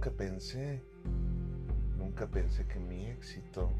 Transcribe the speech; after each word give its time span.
nunca 0.00 0.16
pensé, 0.16 0.82
nunca 1.98 2.26
pensé 2.26 2.66
que 2.66 2.78
mi 2.78 3.04
éxito, 3.04 3.70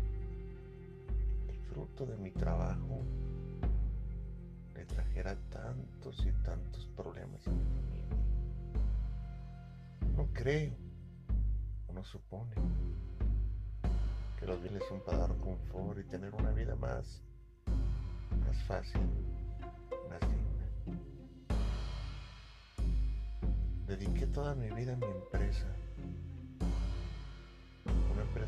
el 1.49 1.57
fruto 1.73 2.05
de 2.05 2.19
mi 2.19 2.31
trabajo, 2.31 3.01
le 4.75 4.85
trajera 4.85 5.35
tantos 5.49 6.23
y 6.27 6.33
tantos 6.45 6.87
problemas 6.95 7.49
a 7.49 7.53
mi 7.53 7.65
familia. 7.65 8.05
No 10.15 10.29
creo, 10.35 10.75
uno 11.89 12.05
supone 12.05 12.55
que 14.39 14.45
los 14.45 14.61
bienes 14.61 14.83
son 14.91 15.01
para 15.01 15.21
dar 15.21 15.35
confort 15.39 16.01
y 16.01 16.05
tener 16.05 16.35
una 16.35 16.51
vida 16.51 16.77
más, 16.77 17.23
más 18.47 18.63
fácil, 18.65 19.01
más 20.11 20.21
digna. 20.21 20.69
Dediqué 23.87 24.27
toda 24.27 24.55
mi 24.55 24.69
vida 24.73 24.93
a 24.93 24.97
mi 24.97 25.07
empresa. 25.07 25.80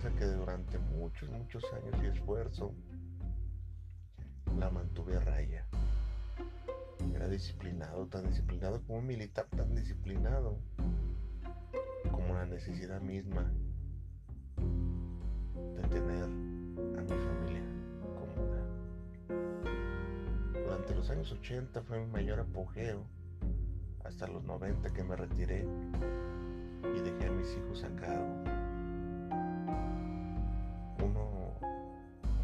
Que 0.03 0.25
durante 0.25 0.79
muchos, 0.81 1.31
muchos 1.31 1.63
años 1.73 1.95
y 2.03 2.07
esfuerzo 2.07 2.75
la 4.59 4.69
mantuve 4.69 5.17
a 5.17 5.21
raya. 5.21 5.65
Era 7.15 7.29
disciplinado, 7.29 8.09
tan 8.09 8.27
disciplinado 8.27 8.83
como 8.83 8.99
un 8.99 9.07
militar, 9.07 9.47
tan 9.57 9.73
disciplinado 9.77 10.59
como 12.11 12.35
la 12.35 12.47
necesidad 12.47 13.01
misma 13.01 13.53
de 14.57 15.83
tener 15.89 16.25
a 16.25 17.03
mi 17.03 17.09
familia 17.09 17.63
cómoda. 18.19 18.65
Durante 20.53 20.97
los 20.97 21.11
años 21.11 21.31
80 21.31 21.81
fue 21.83 22.01
mi 22.01 22.11
mayor 22.11 22.41
apogeo, 22.41 23.07
hasta 24.05 24.27
los 24.27 24.43
90 24.43 24.93
que 24.93 25.05
me 25.05 25.15
retiré 25.15 25.65
y 26.93 27.01
dejé 27.01 27.29
a 27.29 27.31
mis 27.31 27.57
hijos 27.57 27.85
a 27.85 27.95
cargo. 27.95 28.72
Uno, 31.03 31.55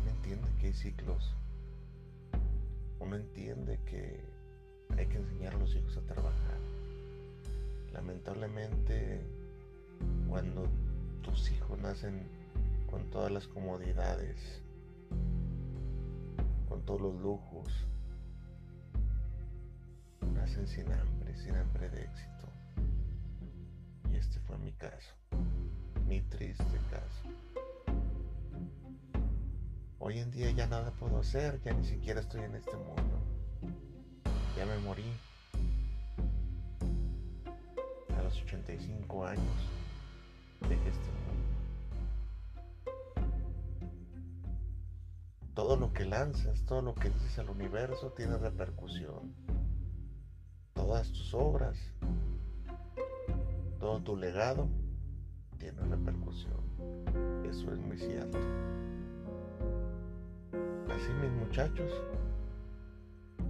entiende 0.08 0.48
que 0.58 0.66
hay 0.66 0.74
ciclos, 0.74 1.34
uno 3.00 3.16
entiende 3.16 3.78
que 3.86 4.20
hay 4.96 5.06
que 5.06 5.18
enseñar 5.18 5.54
a 5.54 5.58
los 5.58 5.74
hijos 5.74 5.96
a 5.96 6.02
trabajar. 6.02 6.58
Lamentablemente, 7.92 9.20
cuando 10.28 10.68
tus 11.22 11.50
hijos 11.50 11.78
nacen 11.78 12.22
con 12.90 13.10
todas 13.10 13.30
las 13.30 13.46
comodidades, 13.46 14.62
con 16.68 16.82
todos 16.84 17.00
los 17.00 17.14
lujos, 17.20 17.86
nacen 20.34 20.66
sin 20.66 20.90
hambre, 20.92 21.36
sin 21.36 21.54
hambre 21.54 21.88
de 21.90 22.02
éxito. 22.02 22.48
Y 24.10 24.16
este 24.16 24.40
fue 24.40 24.58
mi 24.58 24.72
caso, 24.72 25.14
mi 26.06 26.20
triste 26.22 26.67
Hoy 30.08 30.20
en 30.20 30.30
día 30.30 30.50
ya 30.52 30.66
nada 30.66 30.90
puedo 30.92 31.18
hacer, 31.18 31.60
ya 31.62 31.74
ni 31.74 31.84
siquiera 31.84 32.20
estoy 32.20 32.40
en 32.40 32.54
este 32.54 32.74
mundo. 32.78 33.20
Ya 34.56 34.64
me 34.64 34.78
morí. 34.78 35.04
A 38.16 38.22
los 38.22 38.40
85 38.40 39.26
años 39.26 39.44
dejé 40.62 40.88
este 40.88 41.10
mundo. 41.10 41.44
Todo 45.52 45.76
lo 45.76 45.92
que 45.92 46.06
lanzas, 46.06 46.64
todo 46.64 46.80
lo 46.80 46.94
que 46.94 47.10
dices 47.10 47.38
al 47.38 47.50
universo 47.50 48.10
tiene 48.12 48.38
repercusión. 48.38 49.34
Todas 50.72 51.12
tus 51.12 51.34
obras, 51.34 51.76
todo 53.78 54.00
tu 54.00 54.16
legado 54.16 54.70
tiene 55.58 55.82
repercusión. 55.82 56.64
Eso 57.44 57.74
es 57.74 57.78
muy 57.78 57.98
cierto. 57.98 58.38
Así 60.98 61.12
mis 61.12 61.30
muchachos, 61.30 61.92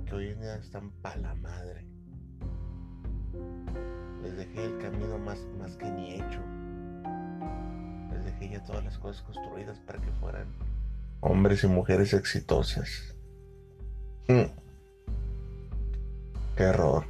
que 0.05 0.15
hoy 0.15 0.29
en 0.29 0.41
día 0.43 0.57
están 0.57 0.91
pa' 1.01 1.17
la 1.17 1.35
madre. 1.37 1.83
Les 4.23 4.37
dejé 4.37 4.67
el 4.67 4.77
camino 4.77 5.17
más, 5.19 5.39
más 5.59 5.75
que 5.77 5.91
ni 5.91 6.17
hecho. 6.17 6.41
Les 8.13 8.23
dejé 8.27 8.51
ya 8.51 8.65
todas 8.65 8.85
las 8.85 8.99
cosas 8.99 9.23
construidas 9.23 9.79
para 9.79 9.99
que 9.99 10.11
fueran 10.21 10.47
hombres 11.21 11.65
y 11.65 11.69
mujeres 11.69 12.13
exitosas. 12.13 13.15
Hmm. 14.29 14.53
Qué 16.55 16.65
error. 16.65 17.07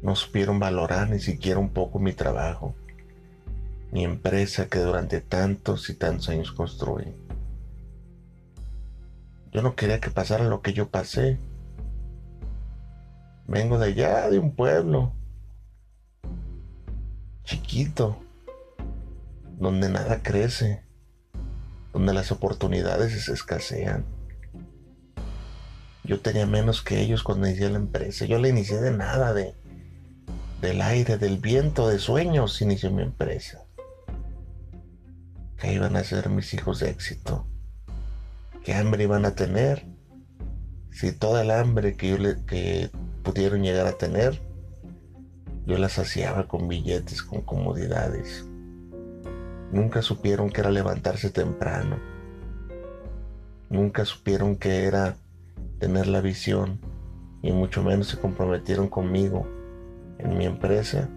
No 0.00 0.14
supieron 0.14 0.60
valorar 0.60 1.10
ni 1.10 1.18
siquiera 1.18 1.58
un 1.58 1.70
poco 1.70 1.98
mi 1.98 2.12
trabajo, 2.12 2.76
mi 3.90 4.04
empresa 4.04 4.68
que 4.68 4.78
durante 4.78 5.20
tantos 5.20 5.90
y 5.90 5.94
tantos 5.94 6.28
años 6.28 6.52
construí. 6.52 7.12
Yo 9.52 9.60
no 9.60 9.76
quería 9.76 10.00
que 10.00 10.10
pasara 10.10 10.44
lo 10.44 10.62
que 10.62 10.72
yo 10.72 10.88
pasé. 10.88 11.38
Vengo 13.46 13.78
de 13.78 13.88
allá, 13.88 14.30
de 14.30 14.38
un 14.38 14.54
pueblo 14.56 15.12
chiquito, 17.44 18.18
donde 19.58 19.90
nada 19.90 20.22
crece, 20.22 20.82
donde 21.92 22.14
las 22.14 22.32
oportunidades 22.32 23.26
se 23.26 23.32
escasean. 23.32 24.06
Yo 26.04 26.20
tenía 26.20 26.46
menos 26.46 26.80
que 26.80 27.00
ellos 27.00 27.22
cuando 27.22 27.46
inicié 27.46 27.68
la 27.68 27.76
empresa. 27.76 28.24
Yo 28.24 28.38
le 28.38 28.48
inicié 28.48 28.80
de 28.80 28.92
nada, 28.92 29.34
de 29.34 29.54
del 30.62 30.80
aire, 30.80 31.18
del 31.18 31.38
viento, 31.38 31.88
de 31.88 31.98
sueños, 31.98 32.62
inició 32.62 32.90
mi 32.90 33.02
empresa. 33.02 33.64
Que 35.58 35.74
iban 35.74 35.96
a 35.96 36.04
ser 36.04 36.30
mis 36.30 36.54
hijos 36.54 36.78
de 36.78 36.88
éxito 36.88 37.46
qué 38.62 38.74
hambre 38.74 39.04
iban 39.04 39.24
a 39.24 39.34
tener. 39.34 39.86
Si 40.90 41.12
toda 41.12 41.42
el 41.42 41.50
hambre 41.50 41.96
que, 41.96 42.18
le, 42.18 42.90
pudieron 43.22 43.62
llegar 43.62 43.86
a 43.86 43.98
tener, 43.98 44.40
yo 45.66 45.78
la 45.78 45.88
saciaba 45.88 46.48
con 46.48 46.68
billetes, 46.68 47.22
con 47.22 47.42
comodidades. 47.42 48.46
Nunca 49.72 50.02
supieron 50.02 50.50
que 50.50 50.60
era 50.60 50.70
levantarse 50.70 51.30
temprano. 51.30 51.98
Nunca 53.70 54.04
supieron 54.04 54.56
que 54.56 54.84
era 54.84 55.16
tener 55.78 56.06
la 56.06 56.20
visión 56.20 56.78
y 57.40 57.52
mucho 57.52 57.82
menos 57.82 58.08
se 58.08 58.18
comprometieron 58.18 58.88
conmigo 58.88 59.46
en 60.18 60.36
mi 60.36 60.44
empresa 60.44 61.08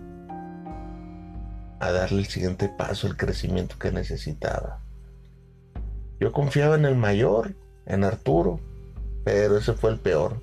a 1.79 1.91
darle 1.91 2.19
el 2.19 2.27
siguiente 2.27 2.69
paso, 2.69 3.07
el 3.07 3.17
crecimiento 3.17 3.77
que 3.77 3.91
necesitaba. 3.91 4.84
Yo 6.19 6.31
confiaba 6.31 6.75
en 6.75 6.85
el 6.85 6.95
mayor, 6.95 7.55
en 7.85 8.03
Arturo, 8.05 8.59
pero 9.25 9.57
ese 9.57 9.73
fue 9.73 9.91
el 9.91 9.99
peor. 9.99 10.41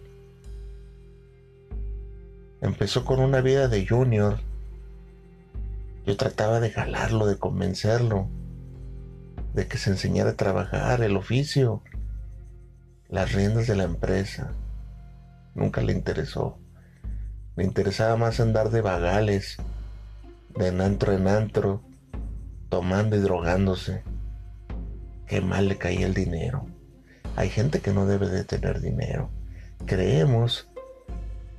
Empezó 2.60 3.04
con 3.04 3.20
una 3.20 3.40
vida 3.40 3.68
de 3.68 3.86
junior. 3.86 4.38
Yo 6.06 6.16
trataba 6.16 6.60
de 6.60 6.70
jalarlo, 6.70 7.26
de 7.26 7.38
convencerlo, 7.38 8.28
de 9.54 9.66
que 9.66 9.78
se 9.78 9.90
enseñara 9.90 10.30
a 10.30 10.36
trabajar 10.36 11.02
el 11.02 11.16
oficio, 11.16 11.82
las 13.08 13.32
riendas 13.32 13.66
de 13.66 13.76
la 13.76 13.84
empresa. 13.84 14.52
Nunca 15.54 15.80
le 15.80 15.92
interesó. 15.92 16.58
Le 17.56 17.64
interesaba 17.64 18.16
más 18.16 18.40
andar 18.40 18.70
de 18.70 18.82
vagales, 18.82 19.56
de 20.54 20.68
antro 20.68 21.12
en 21.12 21.28
antro, 21.28 21.82
tomando 22.68 23.16
y 23.16 23.20
drogándose 23.20 24.02
qué 25.32 25.40
mal 25.40 25.66
le 25.66 25.78
caía 25.78 26.04
el 26.04 26.12
dinero. 26.12 26.66
Hay 27.36 27.48
gente 27.48 27.80
que 27.80 27.94
no 27.94 28.04
debe 28.04 28.28
de 28.28 28.44
tener 28.44 28.82
dinero. 28.82 29.30
Creemos 29.86 30.68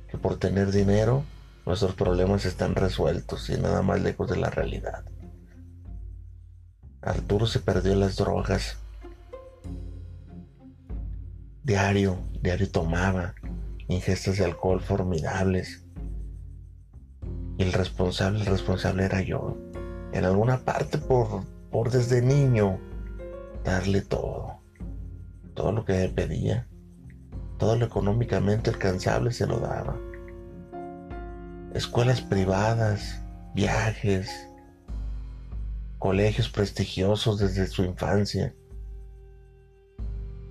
que 0.08 0.16
por 0.16 0.38
tener 0.38 0.70
dinero 0.70 1.24
nuestros 1.66 1.96
problemas 1.96 2.44
están 2.44 2.76
resueltos 2.76 3.50
y 3.50 3.56
nada 3.56 3.82
más 3.82 4.00
lejos 4.00 4.30
de 4.30 4.36
la 4.36 4.48
realidad. 4.48 5.02
Arturo 7.02 7.46
se 7.46 7.58
perdió 7.58 7.96
las 7.96 8.14
drogas. 8.14 8.78
Diario, 11.64 12.18
diario 12.42 12.70
tomaba 12.70 13.34
ingestas 13.88 14.38
de 14.38 14.44
alcohol 14.44 14.82
formidables. 14.82 15.84
Y 17.58 17.64
el 17.64 17.72
responsable, 17.72 18.38
el 18.38 18.46
responsable 18.46 19.04
era 19.04 19.20
yo. 19.20 19.58
En 20.12 20.24
alguna 20.24 20.58
parte 20.58 20.96
por, 20.96 21.44
por 21.72 21.90
desde 21.90 22.22
niño 22.22 22.78
darle 23.64 24.02
todo, 24.02 24.60
todo 25.54 25.72
lo 25.72 25.84
que 25.84 26.08
pedía, 26.14 26.68
todo 27.58 27.76
lo 27.76 27.86
económicamente 27.86 28.70
alcanzable 28.70 29.32
se 29.32 29.46
lo 29.46 29.58
daba. 29.58 29.98
Escuelas 31.74 32.20
privadas, 32.20 33.20
viajes, 33.54 34.48
colegios 35.98 36.50
prestigiosos 36.50 37.38
desde 37.38 37.66
su 37.66 37.82
infancia. 37.82 38.54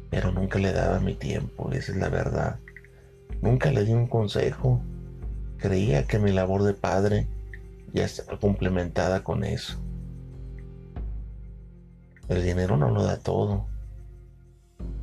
Pero 0.10 0.32
nunca 0.32 0.60
le 0.60 0.74
daba 0.74 1.00
mi 1.00 1.14
tiempo, 1.14 1.72
esa 1.72 1.92
es 1.92 1.98
la 1.98 2.10
verdad. 2.10 2.60
Nunca 3.42 3.72
le 3.72 3.84
di 3.86 3.94
un 3.94 4.08
consejo. 4.08 4.82
Creía 5.58 6.06
que 6.08 6.20
mi 6.20 6.32
labor 6.32 6.64
de 6.64 6.74
padre 6.74 7.28
ya 7.94 8.04
está 8.04 8.38
complementada 8.38 9.24
con 9.24 9.44
eso. 9.44 9.80
El 12.30 12.44
dinero 12.44 12.78
no 12.78 12.90
lo 12.90 13.04
da 13.04 13.18
todo. 13.18 13.66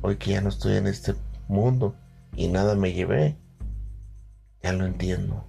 Hoy 0.01 0.17
que 0.17 0.31
ya 0.31 0.41
no 0.41 0.49
estoy 0.49 0.77
en 0.77 0.87
este 0.87 1.15
mundo 1.47 1.95
y 2.35 2.47
nada 2.47 2.75
me 2.75 2.93
llevé, 2.93 3.37
ya 4.63 4.73
lo 4.73 4.85
entiendo. 4.85 5.45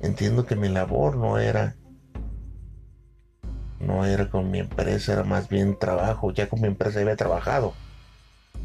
Entiendo 0.00 0.44
que 0.44 0.56
mi 0.56 0.68
labor 0.68 1.16
no 1.16 1.38
era 1.38 1.76
no 3.78 4.04
era 4.04 4.30
con 4.30 4.50
mi 4.50 4.58
empresa, 4.58 5.12
era 5.12 5.22
más 5.22 5.48
bien 5.48 5.78
trabajo. 5.78 6.32
Ya 6.32 6.48
con 6.48 6.60
mi 6.60 6.66
empresa 6.66 7.00
había 7.00 7.16
trabajado, 7.16 7.74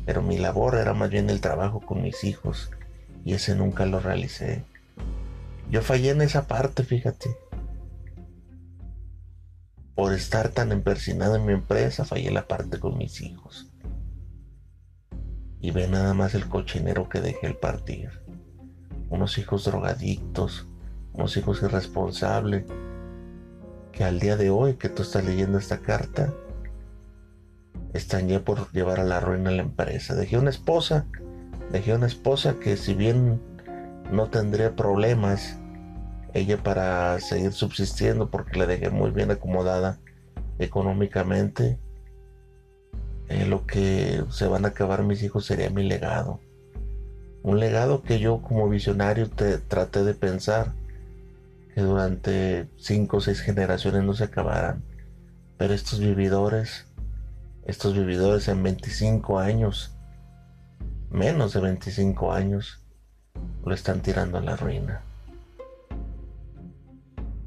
pero 0.05 0.21
mi 0.21 0.37
labor 0.37 0.75
era 0.75 0.93
más 0.93 1.09
bien 1.09 1.29
el 1.29 1.41
trabajo 1.41 1.81
con 1.81 2.01
mis 2.01 2.23
hijos 2.23 2.71
y 3.23 3.33
ese 3.33 3.55
nunca 3.55 3.85
lo 3.85 3.99
realicé. 3.99 4.63
Yo 5.69 5.81
fallé 5.81 6.09
en 6.11 6.21
esa 6.21 6.47
parte, 6.47 6.83
fíjate. 6.83 7.29
Por 9.95 10.13
estar 10.13 10.49
tan 10.49 10.71
empersinado 10.71 11.35
en 11.35 11.45
mi 11.45 11.53
empresa, 11.53 12.05
fallé 12.05 12.31
la 12.31 12.47
parte 12.47 12.79
con 12.79 12.97
mis 12.97 13.21
hijos. 13.21 13.71
Y 15.59 15.71
ve 15.71 15.87
nada 15.87 16.13
más 16.13 16.33
el 16.33 16.47
cochinero 16.47 17.09
que 17.09 17.21
dejé 17.21 17.47
el 17.47 17.55
partir. 17.55 18.09
Unos 19.09 19.37
hijos 19.37 19.65
drogadictos, 19.65 20.67
unos 21.13 21.35
hijos 21.37 21.61
irresponsables, 21.61 22.65
que 23.91 24.03
al 24.03 24.19
día 24.19 24.37
de 24.37 24.49
hoy 24.49 24.75
que 24.75 24.89
tú 24.89 25.03
estás 25.03 25.25
leyendo 25.25 25.57
esta 25.57 25.79
carta, 25.79 26.33
están 27.93 28.27
ya 28.27 28.39
por 28.43 28.71
llevar 28.71 28.99
a 28.99 29.03
la 29.03 29.19
ruina 29.19 29.51
la 29.51 29.61
empresa. 29.61 30.15
Dejé 30.15 30.37
una 30.37 30.49
esposa, 30.49 31.05
dejé 31.71 31.93
una 31.93 32.07
esposa 32.07 32.55
que 32.59 32.77
si 32.77 32.93
bien 32.93 33.41
no 34.11 34.29
tendría 34.29 34.75
problemas 34.75 35.57
ella 36.33 36.57
para 36.57 37.19
seguir 37.19 37.53
subsistiendo 37.53 38.29
porque 38.29 38.59
la 38.59 38.65
dejé 38.65 38.89
muy 38.89 39.11
bien 39.11 39.31
acomodada 39.31 39.99
económicamente, 40.59 41.79
eh, 43.29 43.45
lo 43.45 43.65
que 43.65 44.23
se 44.29 44.47
van 44.47 44.65
a 44.65 44.69
acabar 44.69 45.03
mis 45.03 45.23
hijos 45.23 45.45
sería 45.45 45.69
mi 45.69 45.83
legado. 45.83 46.39
Un 47.43 47.59
legado 47.59 48.03
que 48.03 48.19
yo 48.19 48.41
como 48.41 48.69
visionario 48.69 49.29
te 49.29 49.57
traté 49.57 50.03
de 50.03 50.13
pensar 50.13 50.73
que 51.73 51.81
durante 51.81 52.67
cinco 52.77 53.17
o 53.17 53.21
seis 53.21 53.41
generaciones 53.41 54.03
no 54.03 54.13
se 54.13 54.25
acabaran. 54.25 54.83
Pero 55.57 55.73
estos 55.73 55.99
vividores, 55.99 56.87
estos 57.65 57.95
vividores 57.95 58.47
en 58.47 58.61
25 58.61 59.39
años, 59.39 59.95
menos 61.09 61.53
de 61.53 61.61
25 61.61 62.33
años, 62.33 62.83
lo 63.63 63.73
están 63.73 64.01
tirando 64.01 64.37
a 64.37 64.41
la 64.41 64.55
ruina. 64.55 65.01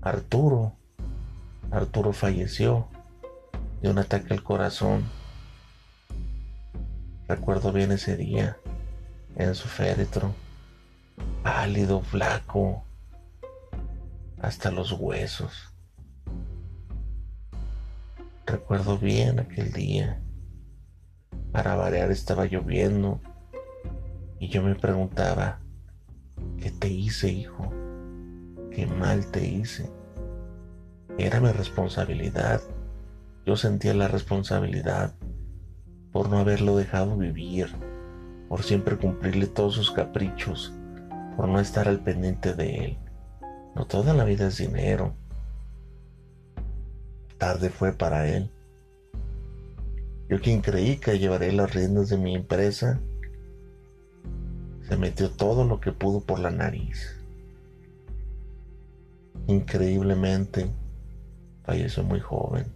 Arturo, 0.04 0.76
Arturo 1.70 2.12
falleció 2.12 2.88
de 3.80 3.88
un 3.88 3.98
ataque 3.98 4.34
al 4.34 4.42
corazón. 4.42 5.02
Recuerdo 7.26 7.72
bien 7.72 7.90
ese 7.90 8.14
día 8.18 8.58
en 9.34 9.54
su 9.54 9.66
féretro, 9.66 10.34
pálido, 11.42 12.02
flaco, 12.02 12.84
hasta 14.42 14.70
los 14.70 14.92
huesos. 14.92 15.72
Recuerdo 18.44 18.98
bien 18.98 19.40
aquel 19.40 19.72
día. 19.72 20.20
Para 21.50 21.76
variar 21.76 22.10
estaba 22.10 22.44
lloviendo 22.44 23.22
y 24.38 24.48
yo 24.48 24.62
me 24.62 24.74
preguntaba, 24.74 25.60
¿qué 26.60 26.70
te 26.70 26.88
hice, 26.88 27.32
hijo? 27.32 27.83
¿Qué 28.74 28.86
mal 28.88 29.24
te 29.30 29.46
hice? 29.46 29.88
Era 31.16 31.38
mi 31.38 31.52
responsabilidad. 31.52 32.60
Yo 33.46 33.56
sentía 33.56 33.94
la 33.94 34.08
responsabilidad 34.08 35.14
por 36.10 36.28
no 36.28 36.38
haberlo 36.38 36.76
dejado 36.76 37.16
vivir, 37.16 37.68
por 38.48 38.64
siempre 38.64 38.96
cumplirle 38.96 39.46
todos 39.46 39.74
sus 39.74 39.92
caprichos, 39.92 40.72
por 41.36 41.46
no 41.46 41.60
estar 41.60 41.86
al 41.86 42.00
pendiente 42.00 42.52
de 42.54 42.84
él. 42.84 42.98
No 43.76 43.86
toda 43.86 44.12
la 44.12 44.24
vida 44.24 44.48
es 44.48 44.58
dinero. 44.58 45.14
Tarde 47.38 47.70
fue 47.70 47.92
para 47.92 48.26
él. 48.26 48.50
Yo 50.28 50.40
quien 50.40 50.62
creí 50.62 50.96
que 50.96 51.20
llevaré 51.20 51.52
las 51.52 51.72
riendas 51.72 52.08
de 52.08 52.18
mi 52.18 52.34
empresa, 52.34 52.98
se 54.88 54.96
metió 54.96 55.30
todo 55.30 55.64
lo 55.64 55.78
que 55.78 55.92
pudo 55.92 56.22
por 56.22 56.40
la 56.40 56.50
nariz. 56.50 57.23
Increíblemente, 59.46 60.70
falleció 61.64 62.02
muy 62.02 62.20
joven. 62.20 62.72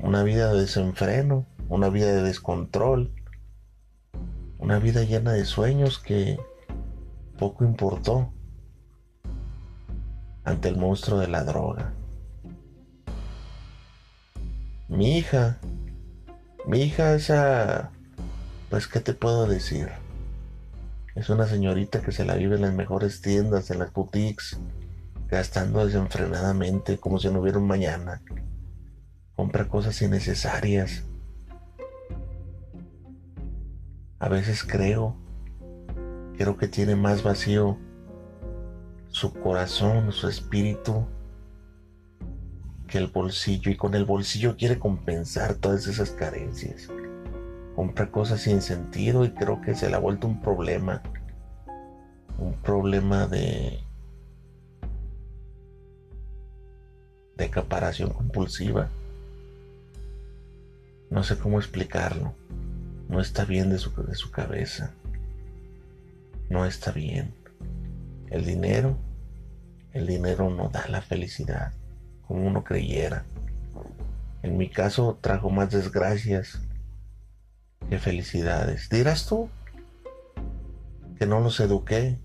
Una 0.00 0.22
vida 0.22 0.52
de 0.52 0.60
desenfreno, 0.60 1.46
una 1.68 1.88
vida 1.88 2.06
de 2.06 2.22
descontrol, 2.22 3.12
una 4.58 4.78
vida 4.78 5.02
llena 5.04 5.32
de 5.32 5.44
sueños 5.44 5.98
que 5.98 6.38
poco 7.38 7.64
importó 7.64 8.32
ante 10.44 10.68
el 10.68 10.76
monstruo 10.76 11.18
de 11.18 11.28
la 11.28 11.44
droga. 11.44 11.94
Mi 14.88 15.16
hija, 15.16 15.58
mi 16.66 16.82
hija 16.82 17.14
esa, 17.14 17.90
pues 18.68 18.86
qué 18.88 19.00
te 19.00 19.14
puedo 19.14 19.46
decir, 19.46 19.88
es 21.14 21.28
una 21.28 21.46
señorita 21.46 22.00
que 22.00 22.12
se 22.12 22.24
la 22.24 22.34
vive 22.34 22.56
en 22.56 22.62
las 22.62 22.74
mejores 22.74 23.20
tiendas, 23.20 23.70
en 23.70 23.78
las 23.78 23.92
boutiques, 23.92 24.58
gastando 25.28 25.84
desenfrenadamente 25.84 26.98
como 26.98 27.18
si 27.18 27.28
no 27.28 27.40
hubiera 27.40 27.58
un 27.58 27.66
mañana. 27.66 28.22
Compra 29.34 29.68
cosas 29.68 30.00
innecesarias. 30.02 31.04
A 34.18 34.28
veces 34.28 34.62
creo 34.62 35.16
Creo 36.36 36.56
que 36.56 36.66
tiene 36.66 36.96
más 36.96 37.22
vacío 37.22 37.78
su 39.08 39.32
corazón, 39.32 40.12
su 40.12 40.28
espíritu, 40.28 41.06
que 42.88 42.98
el 42.98 43.08
bolsillo. 43.08 43.70
Y 43.70 43.76
con 43.76 43.94
el 43.94 44.04
bolsillo 44.04 44.56
quiere 44.56 44.78
compensar 44.78 45.54
todas 45.54 45.86
esas 45.86 46.10
carencias. 46.10 46.88
Compra 47.76 48.10
cosas 48.10 48.40
sin 48.40 48.62
sentido 48.62 49.24
y 49.24 49.30
creo 49.30 49.60
que 49.60 49.74
se 49.74 49.88
le 49.88 49.96
ha 49.96 49.98
vuelto 49.98 50.26
un 50.26 50.40
problema. 50.40 51.02
Un 52.38 52.54
problema 52.54 53.26
de... 53.26 53.80
de 57.36 57.44
acaparación 57.44 58.10
compulsiva. 58.10 58.88
No 61.10 61.22
sé 61.22 61.38
cómo 61.38 61.58
explicarlo. 61.58 62.34
No 63.08 63.20
está 63.20 63.44
bien 63.44 63.70
de 63.70 63.78
su, 63.78 63.90
de 64.02 64.14
su 64.14 64.30
cabeza 64.30 64.92
no 66.52 66.66
está 66.66 66.92
bien. 66.92 67.32
El 68.30 68.44
dinero, 68.44 68.96
el 69.92 70.06
dinero 70.06 70.50
no 70.50 70.68
da 70.68 70.86
la 70.88 71.00
felicidad 71.00 71.72
como 72.26 72.46
uno 72.46 72.62
creyera. 72.62 73.24
En 74.42 74.58
mi 74.58 74.68
caso 74.68 75.18
trajo 75.20 75.50
más 75.50 75.70
desgracias 75.70 76.60
felicidades. 77.98 78.88
Dirás 78.88 79.26
tú 79.26 79.48
que 81.18 81.26
no 81.26 81.40
los 81.40 81.60
eduqué, 81.60 82.18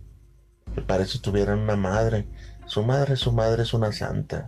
que 0.73 0.81
para 0.81 1.03
eso 1.03 1.19
tuvieran 1.21 1.59
una 1.59 1.75
madre. 1.75 2.27
Su 2.65 2.83
madre, 2.83 3.15
su 3.15 3.31
madre 3.31 3.63
es 3.63 3.73
una 3.73 3.91
santa. 3.91 4.47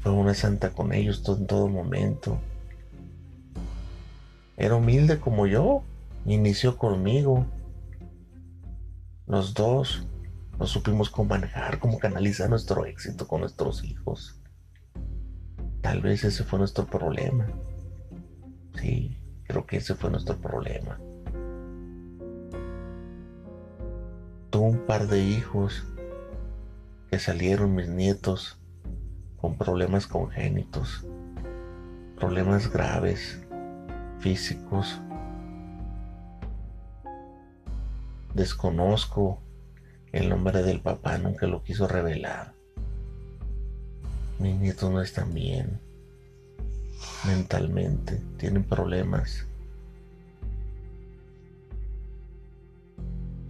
Fue 0.00 0.12
una 0.12 0.34
santa 0.34 0.70
con 0.72 0.92
ellos 0.92 1.22
todo, 1.22 1.36
en 1.36 1.46
todo 1.46 1.68
momento. 1.68 2.40
Era 4.56 4.76
humilde 4.76 5.20
como 5.20 5.46
yo. 5.46 5.82
Inició 6.26 6.76
conmigo. 6.76 7.46
Los 9.26 9.54
dos 9.54 10.06
no 10.58 10.66
supimos 10.66 11.10
cómo 11.10 11.30
manejar, 11.30 11.78
cómo 11.78 11.98
canalizar 11.98 12.50
nuestro 12.50 12.84
éxito 12.84 13.26
con 13.26 13.40
nuestros 13.40 13.82
hijos. 13.84 14.40
Tal 15.80 16.00
vez 16.00 16.22
ese 16.24 16.44
fue 16.44 16.58
nuestro 16.58 16.86
problema. 16.86 17.46
Sí, 18.80 19.16
creo 19.52 19.66
que 19.66 19.76
ese 19.76 19.94
fue 19.94 20.10
nuestro 20.10 20.38
problema. 20.38 20.98
Tuve 24.48 24.66
un 24.66 24.86
par 24.86 25.08
de 25.08 25.22
hijos 25.22 25.84
que 27.10 27.18
salieron 27.18 27.74
mis 27.74 27.88
nietos 27.88 28.58
con 29.36 29.58
problemas 29.58 30.06
congénitos, 30.06 31.06
problemas 32.16 32.72
graves, 32.72 33.40
físicos, 34.20 35.00
Desconozco 38.34 39.42
el 40.10 40.30
nombre 40.30 40.62
del 40.62 40.80
papá, 40.80 41.18
nunca 41.18 41.46
lo 41.46 41.62
quiso 41.62 41.86
revelar. 41.86 42.54
Mis 44.38 44.58
nietos 44.58 44.90
no 44.90 45.02
están 45.02 45.34
bien 45.34 45.78
mentalmente, 47.24 48.20
tienen 48.36 48.64
problemas. 48.64 49.46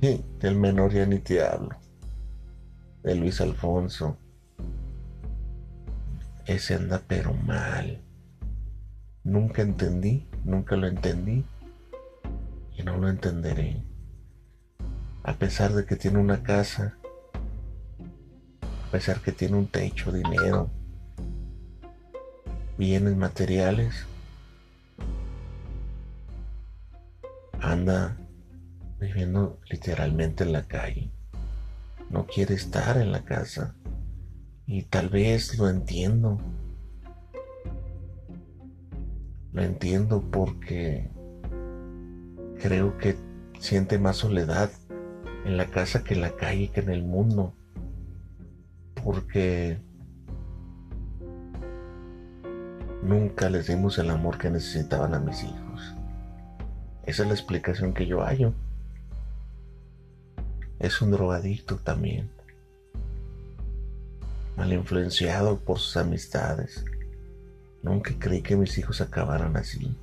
Y 0.01 0.25
del 0.41 0.57
menor 0.57 0.93
ya 0.93 1.07
ni 1.07 1.19
te 1.21 1.45
hablo. 1.45 1.77
de 3.03 3.15
Luis 3.15 3.41
Alfonso. 3.41 4.17
Ese 6.47 6.75
anda 6.75 7.03
pero 7.07 7.35
mal. 7.35 8.01
Nunca 9.25 9.63
entendí, 9.63 10.27
nunca 10.45 10.77
lo 10.77 10.87
entendí 10.89 11.45
y 12.77 12.83
no 12.83 12.97
lo 12.97 13.09
entenderé. 13.09 13.83
A 15.23 15.35
pesar 15.35 15.73
de 15.73 15.85
que 15.85 15.95
tiene 15.97 16.19
una 16.19 16.43
casa, 16.43 16.97
a 18.89 18.91
pesar 18.91 19.21
que 19.21 19.31
tiene 19.31 19.57
un 19.57 19.69
techo, 19.69 20.11
dinero, 20.11 20.69
bienes 22.83 23.17
materiales, 23.17 23.95
anda 27.61 28.17
viviendo 28.99 29.61
literalmente 29.71 30.43
en 30.43 30.51
la 30.51 30.65
calle. 30.65 31.13
No 32.11 32.27
quiere 32.27 32.55
estar 32.55 32.97
en 32.97 33.13
la 33.13 33.25
casa. 33.25 33.77
Y 34.67 34.83
tal 34.83 35.11
vez 35.11 35.57
lo 35.59 35.69
entiendo. 35.69 36.41
Lo 39.53 39.63
entiendo 39.63 40.21
porque 40.33 41.09
creo 42.61 42.99
que 42.99 43.15
siente 43.61 44.01
más 44.01 44.17
soledad 44.17 44.73
en 45.45 45.57
la 45.57 45.67
casa 45.67 46.03
que 46.03 46.15
en 46.15 46.23
la 46.23 46.35
calle, 46.35 46.73
que 46.75 46.81
en 46.81 46.91
el 46.91 47.05
mundo. 47.05 47.55
Porque 49.05 49.79
nunca 53.03 53.51
les 53.51 53.67
dimos 53.67 53.99
el 53.99 54.11
amor 54.11 54.39
que 54.39 54.51
necesitaban 54.51 55.15
a 55.15 55.19
mis 55.19 55.43
hijos. 55.43 55.95
Esa 57.05 57.23
es 57.23 57.29
la 57.29 57.35
explicación 57.35 57.93
que 57.93 58.07
yo 58.07 58.23
hallo. 58.23 58.53
Es 60.79 61.03
un 61.03 61.11
drogadicto 61.11 61.77
también. 61.77 62.31
Mal 64.57 64.73
influenciado 64.73 65.59
por 65.59 65.79
sus 65.79 65.97
amistades. 65.97 66.85
Nunca 67.83 68.13
creí 68.19 68.43
que 68.43 68.57
mis 68.57 68.79
hijos 68.79 69.01
acabaran 69.01 69.57
así. 69.57 69.97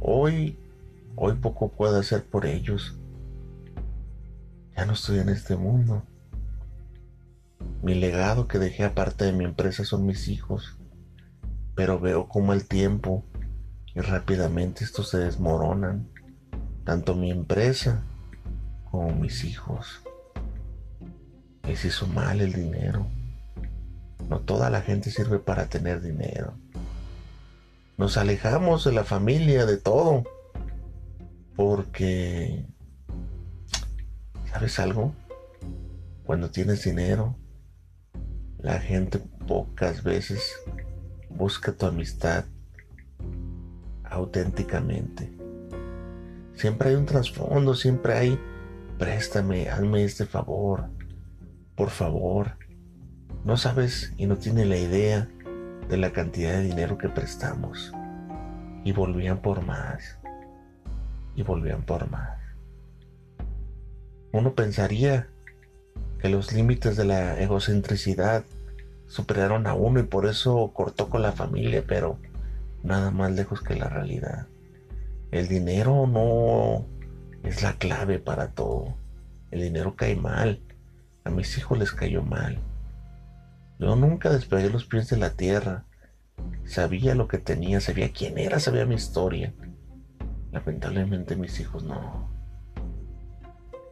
Hoy, 0.00 0.58
hoy 1.14 1.34
poco 1.34 1.68
puedo 1.68 1.98
hacer 1.98 2.24
por 2.24 2.44
ellos. 2.44 2.94
Ya 4.76 4.84
no 4.84 4.92
estoy 4.92 5.20
en 5.20 5.30
este 5.30 5.56
mundo. 5.56 6.02
Mi 7.82 7.94
legado 7.94 8.46
que 8.46 8.58
dejé 8.58 8.84
aparte 8.84 9.24
de 9.24 9.32
mi 9.32 9.44
empresa 9.44 9.84
son 9.84 10.04
mis 10.04 10.28
hijos. 10.28 10.76
Pero 11.76 12.00
veo 12.00 12.28
como 12.28 12.52
el 12.52 12.66
tiempo 12.66 13.24
y 13.94 14.00
rápidamente 14.00 14.82
estos 14.82 15.10
se 15.10 15.18
desmoronan 15.18 16.08
tanto 16.84 17.14
mi 17.14 17.30
empresa 17.30 18.02
como 18.90 19.12
mis 19.12 19.44
hijos. 19.44 20.02
Les 21.62 21.84
hizo 21.84 22.06
mal 22.06 22.40
el 22.40 22.52
dinero. 22.52 23.06
No 24.28 24.40
toda 24.40 24.70
la 24.70 24.80
gente 24.80 25.10
sirve 25.10 25.38
para 25.38 25.66
tener 25.66 26.00
dinero. 26.00 26.54
Nos 27.96 28.16
alejamos 28.16 28.84
de 28.84 28.92
la 28.92 29.04
familia, 29.04 29.66
de 29.66 29.76
todo. 29.76 30.24
Porque, 31.54 32.66
¿sabes 34.50 34.78
algo? 34.78 35.14
Cuando 36.24 36.50
tienes 36.50 36.84
dinero, 36.84 37.36
la 38.58 38.78
gente 38.78 39.18
pocas 39.46 40.02
veces 40.02 40.42
busca 41.36 41.72
tu 41.72 41.86
amistad 41.86 42.44
auténticamente. 44.04 45.32
Siempre 46.54 46.90
hay 46.90 46.94
un 46.94 47.06
trasfondo, 47.06 47.74
siempre 47.74 48.14
hay, 48.14 48.40
préstame, 48.98 49.68
hazme 49.68 50.04
este 50.04 50.24
favor, 50.24 50.88
por 51.74 51.90
favor. 51.90 52.52
No 53.44 53.56
sabes 53.56 54.12
y 54.16 54.26
no 54.26 54.36
tiene 54.36 54.64
la 54.64 54.78
idea 54.78 55.28
de 55.88 55.96
la 55.96 56.12
cantidad 56.12 56.52
de 56.52 56.62
dinero 56.62 56.98
que 56.98 57.08
prestamos. 57.08 57.92
Y 58.84 58.92
volvían 58.92 59.42
por 59.42 59.64
más. 59.64 60.18
Y 61.34 61.42
volvían 61.42 61.82
por 61.82 62.10
más. 62.10 62.38
Uno 64.32 64.54
pensaría 64.54 65.28
que 66.20 66.28
los 66.28 66.52
límites 66.52 66.96
de 66.96 67.04
la 67.04 67.40
egocentricidad 67.40 68.44
superaron 69.06 69.66
a 69.66 69.74
uno 69.74 70.00
y 70.00 70.04
por 70.04 70.26
eso 70.26 70.72
cortó 70.74 71.08
con 71.08 71.22
la 71.22 71.32
familia, 71.32 71.84
pero 71.86 72.18
nada 72.82 73.10
más 73.10 73.32
lejos 73.32 73.60
que 73.60 73.76
la 73.76 73.88
realidad. 73.88 74.46
El 75.30 75.48
dinero 75.48 76.06
no 76.06 76.86
es 77.42 77.62
la 77.62 77.74
clave 77.74 78.18
para 78.18 78.48
todo. 78.52 78.94
El 79.50 79.62
dinero 79.62 79.96
cae 79.96 80.16
mal. 80.16 80.60
A 81.24 81.30
mis 81.30 81.56
hijos 81.58 81.78
les 81.78 81.92
cayó 81.92 82.22
mal. 82.22 82.58
Yo 83.78 83.96
nunca 83.96 84.30
despegué 84.30 84.70
los 84.70 84.84
pies 84.84 85.08
de 85.10 85.16
la 85.16 85.30
tierra. 85.30 85.84
Sabía 86.64 87.14
lo 87.14 87.28
que 87.28 87.38
tenía, 87.38 87.80
sabía 87.80 88.12
quién 88.12 88.38
era, 88.38 88.60
sabía 88.60 88.86
mi 88.86 88.94
historia. 88.94 89.52
Lamentablemente 90.52 91.36
mis 91.36 91.58
hijos 91.60 91.82
no. 91.82 92.30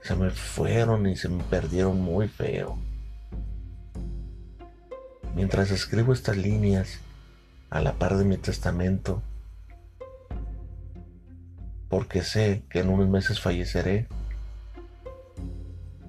Se 0.02 0.14
me 0.14 0.30
fueron 0.30 1.06
y 1.06 1.16
se 1.16 1.28
me 1.28 1.42
perdieron 1.44 2.00
muy 2.00 2.28
feo. 2.28 2.78
Mientras 5.34 5.70
escribo 5.70 6.12
estas 6.12 6.36
líneas, 6.36 7.00
a 7.70 7.80
la 7.80 7.94
par 7.94 8.16
de 8.16 8.24
mi 8.24 8.36
testamento, 8.36 9.20
porque 11.88 12.22
sé 12.22 12.62
que 12.70 12.80
en 12.80 12.88
unos 12.88 13.08
meses 13.08 13.40
falleceré, 13.40 14.06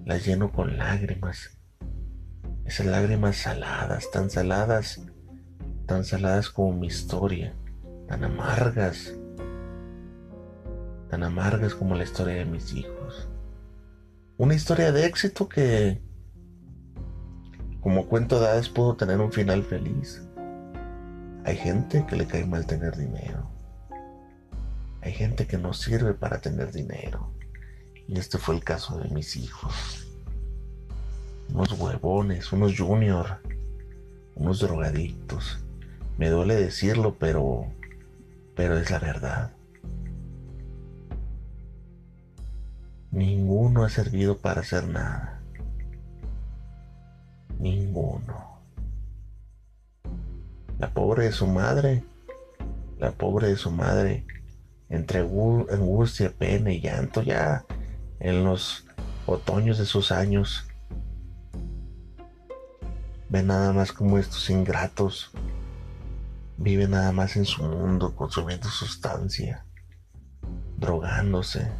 las 0.05 0.23
lleno 0.25 0.51
con 0.51 0.77
lágrimas. 0.77 1.57
Esas 2.65 2.85
lágrimas 2.85 3.37
saladas, 3.37 4.11
tan 4.11 4.29
saladas, 4.29 5.01
tan 5.87 6.03
saladas 6.03 6.49
como 6.49 6.77
mi 6.77 6.87
historia, 6.87 7.53
tan 8.07 8.23
amargas, 8.23 9.13
tan 11.09 11.23
amargas 11.23 11.73
como 11.73 11.95
la 11.95 12.03
historia 12.03 12.35
de 12.35 12.45
mis 12.45 12.73
hijos. 12.73 13.27
Una 14.37 14.53
historia 14.53 14.91
de 14.91 15.05
éxito 15.05 15.49
que, 15.49 16.01
como 17.85 18.07
cuento 18.07 18.39
de 18.39 18.47
hadas, 18.47 18.67
pudo 18.67 18.95
tener 18.95 19.19
un 19.21 19.31
final 19.31 19.63
feliz. 19.63 20.23
Hay 21.43 21.55
gente 21.55 22.03
que 22.07 22.15
le 22.15 22.25
cae 22.25 22.43
mal 22.43 22.65
tener 22.65 22.97
dinero. 22.97 23.47
Hay 25.01 25.13
gente 25.13 25.45
que 25.45 25.59
no 25.59 25.71
sirve 25.71 26.15
para 26.15 26.41
tener 26.41 26.71
dinero. 26.71 27.31
Y 28.07 28.17
este 28.17 28.39
fue 28.39 28.55
el 28.55 28.63
caso 28.63 28.97
de 28.97 29.09
mis 29.09 29.35
hijos. 29.35 30.07
Unos 31.53 31.73
huevones, 31.73 32.51
unos 32.51 32.75
junior, 32.75 33.37
unos 34.33 34.61
drogadictos. 34.61 35.59
Me 36.17 36.29
duele 36.29 36.55
decirlo, 36.55 37.17
pero 37.19 37.67
pero 38.55 38.79
es 38.79 38.89
la 38.89 38.97
verdad. 38.97 39.51
Ninguno 43.11 43.83
ha 43.83 43.89
servido 43.89 44.39
para 44.39 44.61
hacer 44.61 44.87
nada. 44.87 45.34
Ninguno. 47.95 48.59
La 50.79 50.89
pobre 50.93 51.25
de 51.25 51.31
su 51.31 51.47
madre, 51.47 52.03
la 52.99 53.11
pobre 53.11 53.47
de 53.47 53.55
su 53.55 53.71
madre 53.71 54.25
entre 54.89 55.19
angustia, 55.19 56.33
pena 56.37 56.73
y 56.73 56.81
llanto, 56.81 57.21
ya 57.21 57.63
en 58.19 58.43
los 58.43 58.85
otoños 59.25 59.77
de 59.77 59.85
sus 59.85 60.11
años. 60.11 60.67
Ve 63.29 63.43
nada 63.43 63.71
más 63.71 63.93
como 63.93 64.17
estos 64.17 64.49
ingratos 64.49 65.31
viven 66.57 66.91
nada 66.91 67.13
más 67.13 67.37
en 67.37 67.45
su 67.45 67.63
mundo, 67.63 68.13
consumiendo 68.13 68.67
sustancia, 68.67 69.65
drogándose. 70.77 71.71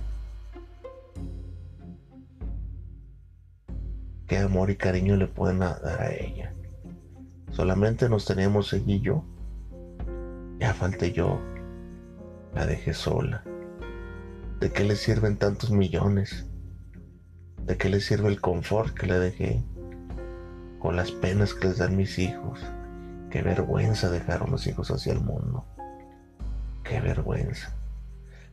¿Qué 4.28 4.40
amor 4.40 4.72
y 4.72 4.76
cariño 4.76 5.18
le 5.18 5.28
pueden 5.28 5.60
dar 5.60 5.80
a 5.86 6.12
ella? 6.12 6.52
Solamente 7.52 8.10
nos 8.10 8.26
tenemos 8.26 8.74
ella 8.74 8.94
y 8.94 9.00
yo. 9.02 9.24
Ya 10.60 10.74
falté 10.74 11.12
yo 11.12 11.40
la 12.56 12.66
dejé 12.66 12.94
sola. 12.94 13.44
¿De 14.60 14.72
qué 14.72 14.84
le 14.84 14.96
sirven 14.96 15.38
tantos 15.38 15.70
millones? 15.70 16.48
¿De 17.66 17.78
qué 17.78 17.90
le 17.90 18.00
sirve 18.00 18.30
el 18.30 18.42
confort 18.42 18.96
que 18.96 19.06
le 19.06 19.20
dejé? 19.20 19.64
Con 20.80 20.96
las 20.96 21.12
penas 21.12 21.54
que 21.54 21.68
les 21.68 21.78
dan 21.78 21.96
mis 21.96 22.18
hijos. 22.18 22.60
Qué 23.30 23.44
vergüenza 23.44 24.10
dejaron 24.10 24.50
los 24.50 24.66
hijos 24.66 24.90
hacia 24.90 25.14
el 25.14 25.20
mundo. 25.20 25.66
Qué 26.84 27.00
vergüenza. 27.00 27.76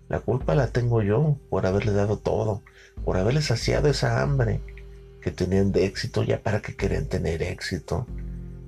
La 0.08 0.20
culpa 0.20 0.54
la 0.54 0.66
tengo 0.66 1.00
yo 1.00 1.38
por 1.48 1.64
haberle 1.64 1.92
dado 1.92 2.18
todo, 2.18 2.62
por 3.04 3.16
haberles 3.16 3.46
saciado 3.46 3.88
esa 3.88 4.20
hambre 4.20 4.60
que 5.22 5.30
tenían 5.30 5.72
de 5.72 5.86
éxito 5.86 6.22
ya 6.22 6.40
para 6.40 6.60
que 6.60 6.74
querían 6.74 7.06
tener 7.06 7.42
éxito. 7.42 8.06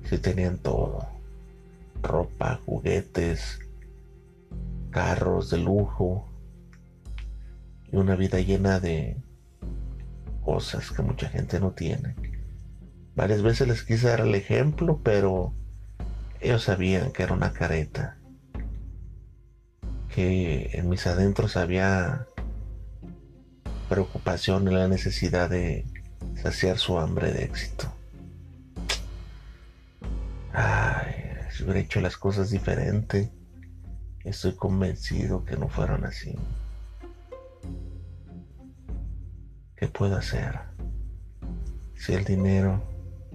Si 0.09 0.17
tenían 0.17 0.57
todo. 0.57 1.07
Ropa, 2.01 2.59
juguetes, 2.65 3.59
carros 4.91 5.49
de 5.49 5.57
lujo 5.57 6.29
y 7.91 7.97
una 7.97 8.15
vida 8.15 8.39
llena 8.39 8.79
de 8.79 9.17
cosas 10.43 10.91
que 10.91 11.01
mucha 11.01 11.27
gente 11.27 11.59
no 11.59 11.71
tiene. 11.71 12.15
Varias 13.15 13.41
veces 13.41 13.67
les 13.67 13.83
quise 13.83 14.07
dar 14.07 14.21
el 14.21 14.35
ejemplo, 14.35 14.99
pero 15.03 15.53
ellos 16.39 16.63
sabían 16.63 17.11
que 17.11 17.23
era 17.23 17.33
una 17.33 17.51
careta. 17.51 18.17
Que 20.13 20.69
en 20.73 20.87
mis 20.89 21.07
adentros 21.07 21.57
había 21.57 22.27
preocupación 23.89 24.67
y 24.67 24.73
la 24.73 24.87
necesidad 24.87 25.49
de 25.49 25.85
saciar 26.41 26.77
su 26.77 26.97
hambre 26.99 27.31
de 27.31 27.43
éxito. 27.43 27.91
Ay, 30.53 31.13
si 31.51 31.63
hubiera 31.63 31.79
hecho 31.79 32.01
las 32.01 32.17
cosas 32.17 32.49
diferente, 32.49 33.31
estoy 34.23 34.55
convencido 34.55 35.43
que 35.45 35.57
no 35.57 35.67
fueron 35.67 36.05
así. 36.05 36.35
¿Qué 39.75 39.87
puedo 39.87 40.15
hacer 40.15 40.59
si 41.95 42.13
el 42.13 42.23
dinero 42.23 42.81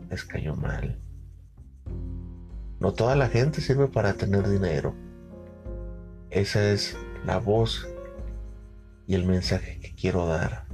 les 0.08 0.24
cayó 0.24 0.56
mal? 0.56 0.98
No 2.78 2.94
toda 2.94 3.14
la 3.14 3.28
gente 3.28 3.60
sirve 3.60 3.88
para 3.88 4.14
tener 4.14 4.48
dinero. 4.48 4.94
Esa 6.30 6.70
es 6.70 6.96
la 7.26 7.38
voz 7.38 7.86
y 9.06 9.14
el 9.14 9.26
mensaje 9.26 9.78
que 9.80 9.94
quiero 9.94 10.26
dar 10.26 10.69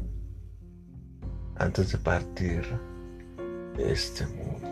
antes 1.59 1.93
de 1.93 1.99
partir 1.99 2.65
de 3.77 3.93
este 3.93 4.27
mundo. 4.27 4.67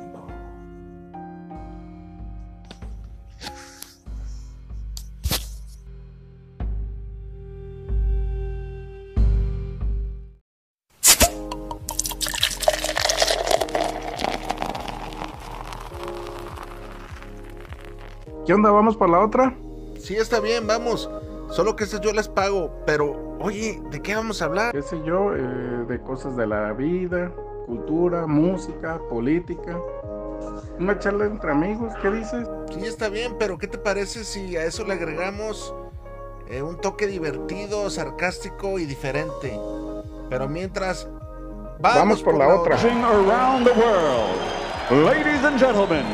¿Qué 18.46 18.52
onda? 18.52 18.70
¿Vamos 18.70 18.96
por 18.96 19.08
la 19.08 19.20
otra? 19.20 19.56
Sí, 19.98 20.16
está 20.16 20.38
bien, 20.38 20.66
vamos. 20.66 21.08
Solo 21.50 21.76
que 21.76 21.84
esas 21.84 22.02
yo 22.02 22.12
las 22.12 22.28
pago. 22.28 22.70
Pero, 22.84 23.23
oye, 23.44 23.82
¿de 23.90 24.00
qué 24.00 24.14
vamos 24.14 24.40
a 24.40 24.46
hablar? 24.46 24.72
¿Qué 24.72 24.80
sé 24.80 25.00
yo? 25.04 25.34
Eh, 25.34 25.84
de 25.86 26.00
cosas 26.00 26.34
de 26.34 26.46
la 26.46 26.72
vida, 26.72 27.30
cultura, 27.66 28.26
música, 28.26 28.98
política. 29.10 29.78
Una 30.78 30.98
charla 30.98 31.26
entre 31.26 31.50
amigos, 31.50 31.92
¿qué 32.00 32.10
dices? 32.10 32.48
Sí, 32.72 32.86
está 32.86 33.08
bien, 33.10 33.36
pero 33.38 33.58
¿qué 33.58 33.68
te 33.68 33.76
parece 33.76 34.24
si 34.24 34.56
a 34.56 34.64
eso 34.64 34.84
le 34.86 34.94
agregamos 34.94 35.74
eh, 36.48 36.62
un 36.62 36.80
toque 36.80 37.06
divertido, 37.06 37.90
sarcástico 37.90 38.78
y 38.78 38.86
diferente? 38.86 39.58
Pero 40.30 40.48
mientras, 40.48 41.06
vamos, 41.80 41.98
vamos 41.98 42.22
por, 42.22 42.36
la, 42.36 42.48
otra. 42.48 42.76
Around 42.76 43.66
the 43.66 43.72
world. 43.72 45.06
Ladies 45.06 45.44
and 45.44 45.58
gentlemen, 45.58 46.04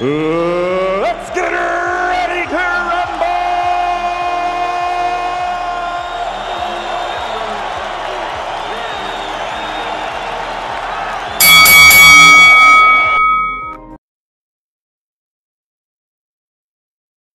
let's 0.00 1.30
get 1.34 1.52
it 1.52 1.83